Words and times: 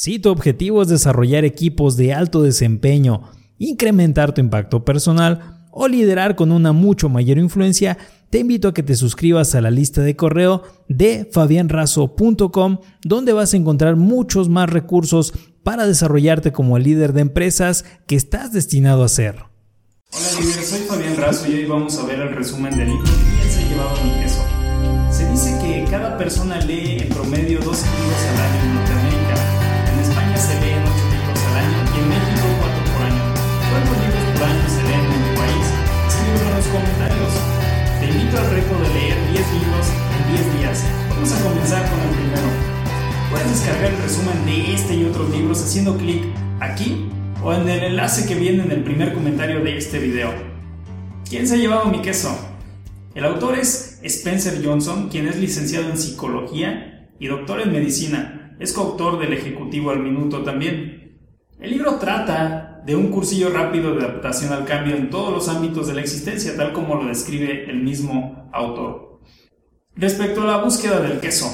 Si 0.00 0.20
tu 0.20 0.30
objetivo 0.30 0.80
es 0.80 0.86
desarrollar 0.86 1.44
equipos 1.44 1.96
de 1.96 2.14
alto 2.14 2.40
desempeño, 2.44 3.22
incrementar 3.58 4.32
tu 4.32 4.40
impacto 4.40 4.84
personal 4.84 5.66
o 5.72 5.88
liderar 5.88 6.36
con 6.36 6.52
una 6.52 6.72
mucho 6.72 7.08
mayor 7.08 7.36
influencia, 7.36 7.98
te 8.30 8.38
invito 8.38 8.68
a 8.68 8.74
que 8.74 8.84
te 8.84 8.94
suscribas 8.94 9.56
a 9.56 9.60
la 9.60 9.72
lista 9.72 10.00
de 10.02 10.14
correo 10.14 10.62
de 10.88 11.28
fabianrazo.com, 11.32 12.78
donde 13.02 13.32
vas 13.32 13.52
a 13.52 13.56
encontrar 13.56 13.96
muchos 13.96 14.48
más 14.48 14.70
recursos 14.70 15.34
para 15.64 15.84
desarrollarte 15.84 16.52
como 16.52 16.76
el 16.76 16.84
líder 16.84 17.12
de 17.12 17.22
empresas 17.22 17.84
que 18.06 18.14
estás 18.14 18.52
destinado 18.52 19.02
a 19.02 19.08
ser. 19.08 19.46
Hola 20.12 20.40
líder, 20.40 20.62
soy 20.62 20.80
Fabián 20.82 21.16
Razo 21.16 21.50
y 21.50 21.54
hoy 21.54 21.64
vamos 21.64 21.98
a 21.98 22.06
ver 22.06 22.20
el 22.20 22.36
resumen 22.36 22.78
del 22.78 22.86
libro 22.86 23.04
¿Quién 23.04 23.50
se 23.50 23.64
ha 23.64 23.68
llevado 23.68 24.04
mi 24.04 24.22
queso? 24.22 24.44
Se 25.10 25.28
dice 25.28 25.58
que 25.60 25.90
cada 25.90 26.16
persona 26.16 26.60
lee 26.60 26.98
en 27.00 27.08
promedio 27.08 27.58
dos 27.58 27.82
libros 27.82 28.22
al 28.30 28.40
año 28.40 28.97
se 30.38 30.54
leen 30.60 30.82
8 30.86 30.94
libros 31.10 31.40
al 31.50 31.56
año 31.58 31.78
y 31.82 31.98
en 31.98 32.08
México 32.14 32.46
4 32.62 32.92
por 32.94 33.02
año. 33.02 33.24
¿Cuántos 33.70 33.96
libros 33.98 34.24
por 34.38 34.42
año 34.46 34.66
se 34.70 34.82
leen 34.86 35.04
en 35.10 35.22
tu 35.26 35.32
país? 35.34 35.66
Escríbelo 36.06 36.46
en 36.46 36.56
los 36.56 36.66
comentarios. 36.70 37.32
Te 37.98 38.06
invito 38.06 38.38
al 38.38 38.50
reto 38.54 38.74
de 38.78 38.88
leer 38.94 39.18
10 39.34 39.52
libros 39.58 39.86
en 40.14 40.22
10 40.30 40.58
días. 40.58 40.86
Vamos 41.10 41.32
a 41.32 41.42
comenzar 41.42 41.82
con 41.90 41.98
el 42.06 42.10
primero. 42.14 42.48
Puedes 43.30 43.50
descargar 43.50 43.90
el 43.90 43.98
resumen 43.98 44.46
de 44.46 44.74
este 44.74 44.94
y 44.94 45.04
otros 45.06 45.28
libros 45.30 45.60
haciendo 45.60 45.98
clic 45.98 46.22
aquí 46.60 47.10
o 47.42 47.52
en 47.52 47.68
el 47.68 47.82
enlace 47.82 48.26
que 48.26 48.36
viene 48.36 48.62
en 48.62 48.70
el 48.70 48.84
primer 48.84 49.14
comentario 49.14 49.58
de 49.60 49.76
este 49.76 49.98
video. 49.98 50.32
¿Quién 51.28 51.48
se 51.48 51.54
ha 51.54 51.58
llevado 51.58 51.86
mi 51.86 52.00
queso? 52.00 52.30
El 53.16 53.24
autor 53.24 53.58
es 53.58 53.98
Spencer 54.04 54.64
Johnson, 54.64 55.08
quien 55.08 55.26
es 55.26 55.36
licenciado 55.36 55.90
en 55.90 55.98
psicología 55.98 57.10
y 57.18 57.26
doctor 57.26 57.60
en 57.60 57.72
medicina. 57.72 58.47
Es 58.58 58.72
coautor 58.72 59.18
del 59.18 59.32
Ejecutivo 59.32 59.90
al 59.90 60.00
Minuto 60.00 60.42
también. 60.42 61.18
El 61.60 61.70
libro 61.70 61.96
trata 61.96 62.82
de 62.84 62.96
un 62.96 63.08
cursillo 63.08 63.50
rápido 63.50 63.94
de 63.94 64.04
adaptación 64.04 64.52
al 64.52 64.64
cambio 64.64 64.96
en 64.96 65.10
todos 65.10 65.32
los 65.32 65.48
ámbitos 65.48 65.86
de 65.86 65.94
la 65.94 66.00
existencia, 66.00 66.56
tal 66.56 66.72
como 66.72 66.94
lo 66.94 67.06
describe 67.06 67.70
el 67.70 67.82
mismo 67.82 68.48
autor. 68.52 69.20
Respecto 69.94 70.42
a 70.42 70.46
la 70.46 70.58
búsqueda 70.58 71.00
del 71.00 71.20
queso, 71.20 71.50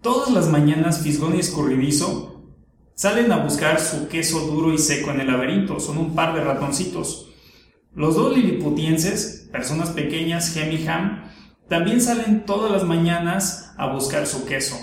todas 0.00 0.30
las 0.30 0.48
mañanas 0.48 1.02
Fisgón 1.02 1.36
y 1.36 1.40
Escurridizo 1.40 2.32
Salen 2.94 3.32
a 3.32 3.38
buscar 3.38 3.80
su 3.80 4.06
queso 4.06 4.40
duro 4.40 4.72
y 4.72 4.78
seco 4.78 5.10
en 5.10 5.20
el 5.20 5.26
laberinto, 5.26 5.80
son 5.80 5.98
un 5.98 6.14
par 6.14 6.34
de 6.34 6.44
ratoncitos. 6.44 7.30
Los 7.94 8.14
dos 8.16 8.36
liliputienses, 8.36 9.48
personas 9.50 9.90
pequeñas, 9.90 10.54
Hem 10.56 10.72
y 10.72 10.86
Ham, 10.86 11.24
también 11.68 12.00
salen 12.00 12.44
todas 12.44 12.70
las 12.70 12.84
mañanas 12.84 13.72
a 13.76 13.92
buscar 13.92 14.26
su 14.26 14.44
queso, 14.44 14.76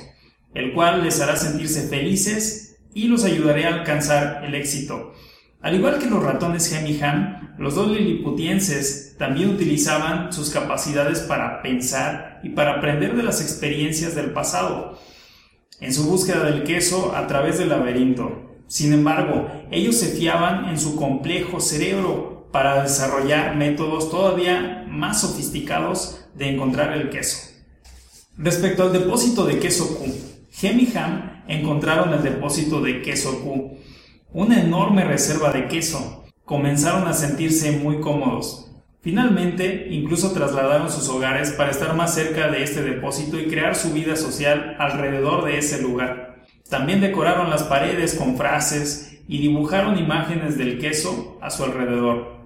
el 0.53 0.73
cual 0.73 1.03
les 1.03 1.21
hará 1.21 1.35
sentirse 1.35 1.87
felices 1.87 2.77
y 2.93 3.07
los 3.07 3.23
ayudará 3.23 3.69
a 3.69 3.73
alcanzar 3.79 4.43
el 4.45 4.55
éxito. 4.55 5.13
Al 5.61 5.75
igual 5.75 5.99
que 5.99 6.09
los 6.09 6.23
ratones 6.23 6.71
Hem 6.71 7.39
los 7.57 7.75
dos 7.75 7.89
liliputienses 7.89 9.15
también 9.17 9.49
utilizaban 9.49 10.31
sus 10.31 10.49
capacidades 10.49 11.19
para 11.19 11.61
pensar 11.61 12.39
y 12.41 12.49
para 12.49 12.75
aprender 12.75 13.17
de 13.17 13.23
las 13.23 13.41
experiencias 13.41 14.15
del 14.15 14.31
pasado 14.31 14.97
en 15.81 15.93
su 15.93 16.05
búsqueda 16.05 16.45
del 16.45 16.63
queso 16.63 17.13
a 17.15 17.27
través 17.27 17.57
del 17.57 17.69
laberinto. 17.69 18.61
Sin 18.67 18.93
embargo, 18.93 19.49
ellos 19.71 19.97
se 19.97 20.07
fiaban 20.07 20.69
en 20.69 20.79
su 20.79 20.95
complejo 20.95 21.59
cerebro 21.59 22.47
para 22.51 22.83
desarrollar 22.83 23.55
métodos 23.55 24.09
todavía 24.09 24.85
más 24.87 25.21
sofisticados 25.21 26.25
de 26.35 26.49
encontrar 26.49 26.93
el 26.93 27.09
queso. 27.09 27.49
Respecto 28.37 28.83
al 28.83 28.93
depósito 28.93 29.45
de 29.45 29.59
queso 29.59 29.99
Hem 30.61 30.79
y 30.79 30.97
Ham 30.97 31.43
encontraron 31.47 32.13
el 32.13 32.23
depósito 32.23 32.81
de 32.81 33.01
queso 33.01 33.41
Q, 33.41 33.77
una 34.33 34.61
enorme 34.61 35.03
reserva 35.03 35.51
de 35.51 35.67
queso. 35.67 36.25
Comenzaron 36.45 37.07
a 37.07 37.13
sentirse 37.13 37.71
muy 37.71 37.99
cómodos. 37.99 38.71
Finalmente, 39.01 39.87
incluso 39.91 40.33
trasladaron 40.33 40.91
sus 40.91 41.07
hogares 41.09 41.51
para 41.51 41.71
estar 41.71 41.95
más 41.95 42.13
cerca 42.13 42.49
de 42.49 42.63
este 42.63 42.81
depósito 42.81 43.39
y 43.39 43.47
crear 43.47 43.75
su 43.75 43.93
vida 43.93 44.15
social 44.15 44.75
alrededor 44.77 45.45
de 45.45 45.57
ese 45.57 45.81
lugar. 45.81 46.43
También 46.69 46.99
decoraron 46.99 47.49
las 47.49 47.63
paredes 47.63 48.15
con 48.15 48.35
frases 48.35 49.19
y 49.27 49.39
dibujaron 49.39 49.97
imágenes 49.97 50.57
del 50.57 50.79
queso 50.79 51.37
a 51.41 51.49
su 51.49 51.63
alrededor. 51.63 52.39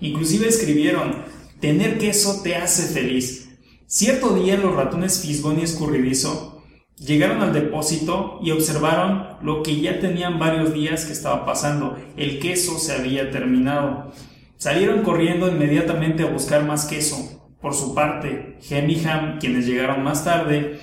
Inclusive 0.00 0.48
escribieron, 0.48 1.24
tener 1.60 1.98
queso 1.98 2.42
te 2.42 2.56
hace 2.56 2.92
feliz. 2.92 3.45
Cierto 3.88 4.34
día 4.34 4.56
los 4.56 4.74
ratones 4.74 5.20
Fisgón 5.20 5.60
y 5.60 5.62
Escurridizo 5.62 6.60
llegaron 6.98 7.40
al 7.40 7.52
depósito 7.52 8.40
y 8.42 8.50
observaron 8.50 9.36
lo 9.42 9.62
que 9.62 9.80
ya 9.80 10.00
tenían 10.00 10.40
varios 10.40 10.74
días 10.74 11.04
que 11.04 11.12
estaba 11.12 11.46
pasando. 11.46 11.96
El 12.16 12.40
queso 12.40 12.80
se 12.80 12.94
había 12.94 13.30
terminado. 13.30 14.10
Salieron 14.56 15.02
corriendo 15.02 15.46
inmediatamente 15.46 16.24
a 16.24 16.32
buscar 16.32 16.64
más 16.64 16.86
queso. 16.86 17.48
Por 17.60 17.74
su 17.74 17.94
parte, 17.94 18.58
Hem 18.68 18.90
y 18.90 19.04
Ham, 19.04 19.38
quienes 19.38 19.66
llegaron 19.66 20.02
más 20.02 20.24
tarde, 20.24 20.80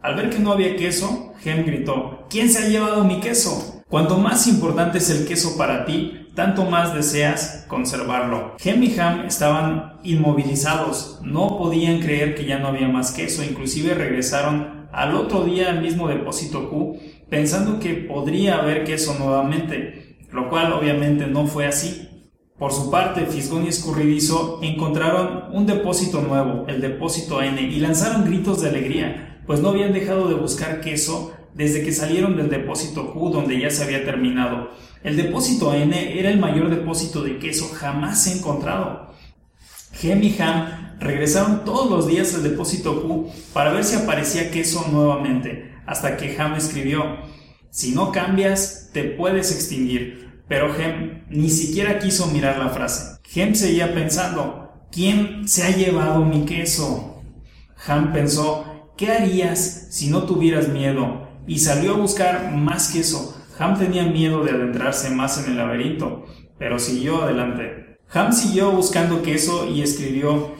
al 0.00 0.16
ver 0.16 0.30
que 0.30 0.38
no 0.38 0.52
había 0.52 0.76
queso, 0.76 1.34
Hem 1.44 1.66
gritó, 1.66 2.26
¿Quién 2.30 2.48
se 2.48 2.60
ha 2.60 2.68
llevado 2.68 3.04
mi 3.04 3.20
queso? 3.20 3.75
Cuanto 3.88 4.18
más 4.18 4.48
importante 4.48 4.98
es 4.98 5.10
el 5.10 5.28
queso 5.28 5.56
para 5.56 5.84
ti, 5.84 6.26
tanto 6.34 6.64
más 6.64 6.92
deseas 6.92 7.66
conservarlo. 7.68 8.56
Hem 8.64 8.82
y 8.82 8.98
Ham 8.98 9.26
estaban 9.26 10.00
inmovilizados, 10.02 11.20
no 11.22 11.56
podían 11.56 12.00
creer 12.00 12.34
que 12.34 12.46
ya 12.46 12.58
no 12.58 12.66
había 12.66 12.88
más 12.88 13.12
queso, 13.12 13.44
inclusive 13.44 13.94
regresaron 13.94 14.88
al 14.90 15.14
otro 15.14 15.44
día 15.44 15.70
al 15.70 15.82
mismo 15.82 16.08
depósito 16.08 16.68
Q, 16.68 16.98
pensando 17.30 17.78
que 17.78 17.94
podría 17.94 18.56
haber 18.56 18.82
queso 18.82 19.14
nuevamente, 19.20 20.18
lo 20.32 20.50
cual 20.50 20.72
obviamente 20.72 21.28
no 21.28 21.46
fue 21.46 21.68
así. 21.68 22.08
Por 22.58 22.72
su 22.72 22.90
parte, 22.90 23.26
Fisgón 23.26 23.66
y 23.66 23.68
Escurridizo 23.68 24.58
encontraron 24.62 25.44
un 25.52 25.64
depósito 25.64 26.22
nuevo, 26.22 26.64
el 26.66 26.80
depósito 26.80 27.40
N, 27.40 27.62
y 27.62 27.78
lanzaron 27.78 28.24
gritos 28.24 28.62
de 28.62 28.70
alegría, 28.70 29.42
pues 29.46 29.60
no 29.60 29.68
habían 29.68 29.92
dejado 29.92 30.26
de 30.26 30.34
buscar 30.34 30.80
queso 30.80 31.35
desde 31.56 31.82
que 31.82 31.92
salieron 31.92 32.36
del 32.36 32.50
depósito 32.50 33.12
Q 33.12 33.30
donde 33.30 33.58
ya 33.58 33.70
se 33.70 33.82
había 33.82 34.04
terminado. 34.04 34.70
El 35.02 35.16
depósito 35.16 35.72
N 35.74 36.18
era 36.18 36.28
el 36.30 36.38
mayor 36.38 36.68
depósito 36.68 37.22
de 37.22 37.38
queso 37.38 37.70
jamás 37.74 38.26
encontrado. 38.26 39.14
Gem 39.92 40.22
y 40.22 40.36
Ham 40.38 40.98
regresaron 41.00 41.64
todos 41.64 41.90
los 41.90 42.06
días 42.06 42.34
al 42.34 42.42
depósito 42.42 43.02
Q 43.02 43.30
para 43.54 43.72
ver 43.72 43.84
si 43.84 43.96
aparecía 43.96 44.50
queso 44.50 44.86
nuevamente, 44.92 45.74
hasta 45.86 46.18
que 46.18 46.36
Ham 46.38 46.54
escribió, 46.56 47.02
si 47.70 47.92
no 47.92 48.12
cambias, 48.12 48.90
te 48.92 49.04
puedes 49.04 49.50
extinguir. 49.52 50.42
Pero 50.48 50.74
Hem 50.74 51.24
ni 51.30 51.48
siquiera 51.48 51.98
quiso 51.98 52.26
mirar 52.26 52.58
la 52.58 52.68
frase. 52.68 53.18
Hem 53.34 53.54
seguía 53.54 53.94
pensando, 53.94 54.72
¿quién 54.92 55.48
se 55.48 55.64
ha 55.64 55.70
llevado 55.70 56.24
mi 56.24 56.44
queso? 56.44 57.22
Ham 57.86 58.12
pensó, 58.12 58.92
¿qué 58.96 59.10
harías 59.10 59.88
si 59.90 60.08
no 60.08 60.24
tuvieras 60.24 60.68
miedo? 60.68 61.25
Y 61.46 61.58
salió 61.58 61.94
a 61.94 61.98
buscar 61.98 62.52
más 62.52 62.90
queso. 62.92 63.36
Ham 63.58 63.78
tenía 63.78 64.04
miedo 64.04 64.44
de 64.44 64.50
adentrarse 64.50 65.10
más 65.10 65.42
en 65.42 65.52
el 65.52 65.58
laberinto, 65.58 66.26
pero 66.58 66.78
siguió 66.78 67.22
adelante. 67.22 67.98
Ham 68.12 68.32
siguió 68.32 68.70
buscando 68.72 69.22
queso 69.22 69.68
y 69.68 69.82
escribió, 69.82 70.54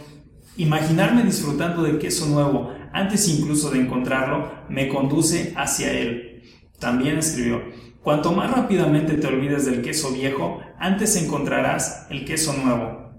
Imaginarme 0.57 1.23
disfrutando 1.23 1.83
de 1.83 1.99
queso 1.99 2.27
nuevo, 2.27 2.73
antes 2.93 3.29
incluso 3.29 3.71
de 3.71 3.81
encontrarlo, 3.81 4.51
me 4.71 4.89
conduce 4.89 5.53
hacia 5.55 5.93
él. 5.93 6.43
También 6.79 7.19
escribió, 7.19 7.63
Cuanto 8.03 8.33
más 8.33 8.51
rápidamente 8.53 9.15
te 9.15 9.27
olvides 9.27 9.67
del 9.67 9.83
queso 9.83 10.13
viejo, 10.13 10.61
antes 10.79 11.17
encontrarás 11.17 12.07
el 12.09 12.25
queso 12.25 12.53
nuevo. 12.53 13.11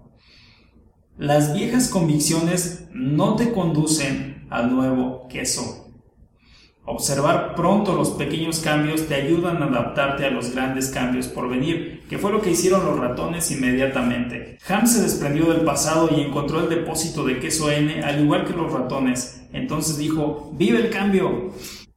Las 1.17 1.53
viejas 1.53 1.89
convicciones 1.89 2.88
no 2.94 3.35
te 3.35 3.51
conducen 3.51 4.47
al 4.49 4.73
nuevo 4.73 5.28
queso. 5.28 5.87
Observar 6.90 7.53
pronto 7.53 7.94
los 7.94 8.12
pequeños 8.12 8.62
cambios 8.62 9.08
te 9.08 9.16
ayudan 9.16 9.62
a 9.62 9.66
adaptarte 9.66 10.26
a 10.26 10.29
los 10.29 10.56
grandes 10.56 10.88
cambios 10.88 11.28
por 11.28 11.50
venir, 11.50 12.06
que 12.09 12.17
fue 12.17 12.32
lo 12.32 12.41
que 12.41 12.52
hicieron 12.52 12.85
los 12.85 12.97
ratones 12.97 13.52
inmediatamente. 13.52 14.58
Ham 14.70 14.88
se 14.88 15.02
desprendió 15.02 15.52
del 15.52 15.66
pasado 15.66 16.08
y 16.16 16.22
encontró 16.22 16.61
el 16.61 16.70
depósito 16.70 17.26
de 17.26 17.40
queso 17.40 17.70
N 17.70 18.02
al 18.02 18.22
igual 18.22 18.46
que 18.46 18.53
los 18.53 18.72
ratones. 18.72 19.41
Entonces 19.52 19.97
dijo, 19.97 20.53
¡Vive 20.53 20.79
el 20.79 20.90
cambio! 20.90 21.52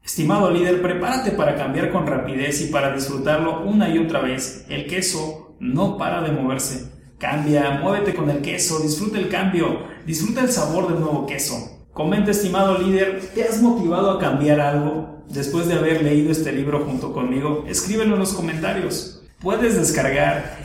Estimado 0.05 0.50
líder, 0.50 0.82
prepárate 0.82 1.31
para 1.31 1.55
cambiar 1.55 1.93
con 1.93 2.09
rapidez 2.09 2.61
y 2.61 2.73
para 2.73 2.93
disfrutarlo 2.93 3.61
una 3.61 3.91
y 3.91 3.99
otra 3.99 4.20
vez. 4.20 4.67
El 4.69 4.88
queso 4.88 5.55
no 5.61 5.99
para 5.99 6.20
de 6.20 6.32
moverse. 6.32 6.91
Cambia, 7.17 7.79
muévete 7.81 8.12
con 8.12 8.29
el 8.29 8.43
queso, 8.43 8.81
disfruta 8.81 9.20
el 9.20 9.29
cambio, 9.29 9.85
disfruta 10.05 10.41
el 10.41 10.49
sabor 10.49 10.88
del 10.88 10.99
nuevo 10.99 11.26
queso. 11.26 11.80
Comenta, 11.92 12.31
estimado 12.31 12.78
líder, 12.78 13.20
¿te 13.34 13.42
has 13.42 13.60
motivado 13.60 14.12
a 14.12 14.19
cambiar 14.20 14.60
algo 14.60 15.25
después 15.28 15.66
de 15.66 15.75
haber 15.75 16.02
leído 16.02 16.31
este 16.31 16.52
libro 16.52 16.84
junto 16.84 17.12
conmigo? 17.12 17.64
Escríbelo 17.66 18.14
en 18.14 18.20
los 18.20 18.32
comentarios. 18.32 19.25
Puedes 19.40 19.76
descargar 19.76 20.60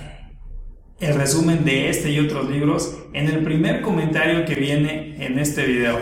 el 0.99 1.15
resumen 1.15 1.65
de 1.65 1.89
este 1.89 2.11
y 2.11 2.19
otros 2.19 2.49
libros 2.49 2.95
en 3.13 3.27
el 3.27 3.43
primer 3.43 3.81
comentario 3.81 4.45
que 4.45 4.53
viene 4.53 5.25
en 5.25 5.39
este 5.39 5.65
video. 5.65 5.97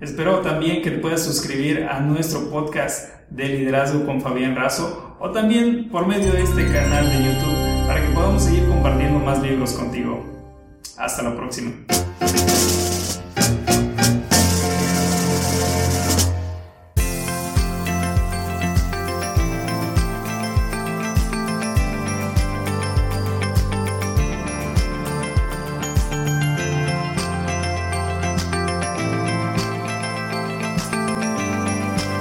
Espero 0.00 0.40
también 0.40 0.82
que 0.82 0.90
puedas 0.90 1.24
suscribir 1.24 1.84
a 1.84 2.00
nuestro 2.00 2.50
podcast 2.50 3.26
de 3.30 3.48
Liderazgo 3.48 4.04
con 4.04 4.20
Fabián 4.20 4.54
Razo 4.54 5.16
o 5.18 5.30
también 5.30 5.88
por 5.88 6.06
medio 6.06 6.30
de 6.32 6.42
este 6.42 6.66
canal 6.66 7.08
de 7.08 7.24
YouTube 7.24 7.86
para 7.86 8.06
que 8.06 8.12
podamos 8.12 8.42
seguir 8.42 8.68
compartiendo 8.68 9.18
más 9.18 9.42
libros 9.42 9.72
contigo. 9.72 10.22
Hasta 10.98 11.22
la 11.22 11.34
próxima. 11.34 11.72